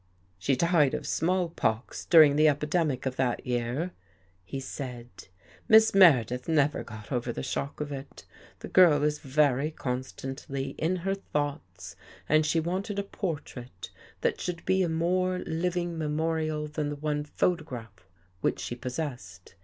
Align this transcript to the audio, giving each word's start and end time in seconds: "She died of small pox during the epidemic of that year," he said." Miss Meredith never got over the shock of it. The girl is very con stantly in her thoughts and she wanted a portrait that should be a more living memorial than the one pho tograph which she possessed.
"She 0.39 0.55
died 0.55 0.95
of 0.95 1.05
small 1.05 1.49
pox 1.49 2.05
during 2.05 2.35
the 2.35 2.47
epidemic 2.47 3.05
of 3.05 3.17
that 3.17 3.45
year," 3.45 3.91
he 4.43 4.59
said." 4.59 5.09
Miss 5.69 5.93
Meredith 5.93 6.47
never 6.47 6.83
got 6.83 7.11
over 7.11 7.31
the 7.31 7.43
shock 7.43 7.79
of 7.79 7.91
it. 7.91 8.25
The 8.61 8.67
girl 8.67 9.03
is 9.03 9.19
very 9.19 9.69
con 9.69 9.99
stantly 10.01 10.73
in 10.79 10.95
her 11.05 11.13
thoughts 11.13 11.95
and 12.27 12.47
she 12.47 12.59
wanted 12.59 12.97
a 12.97 13.03
portrait 13.03 13.91
that 14.21 14.41
should 14.41 14.65
be 14.65 14.81
a 14.81 14.89
more 14.89 15.37
living 15.45 15.99
memorial 15.99 16.67
than 16.67 16.89
the 16.89 16.95
one 16.95 17.23
pho 17.23 17.55
tograph 17.57 17.99
which 18.39 18.57
she 18.59 18.73
possessed. 18.73 19.53